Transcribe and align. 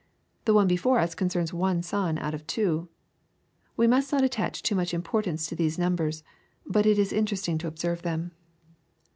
The 0.45 0.53
one 0.55 0.67
before 0.67 0.97
us 0.97 1.13
concerns 1.13 1.53
one 1.53 1.83
son 1.83 2.17
out 2.17 2.33
of 2.33 2.47
two. 2.47 2.89
We 3.77 3.85
must 3.85 4.11
not 4.11 4.23
attach 4.23 4.63
too 4.63 4.73
much 4.73 4.95
importance 4.95 5.45
to 5.45 5.55
these 5.55 5.77
numbers. 5.77 6.23
But 6.65 6.87
it 6.87 6.97
is 6.97 7.13
interesting 7.13 7.59
to 7.59 7.67
observe 7.67 8.01
them. 8.01 8.31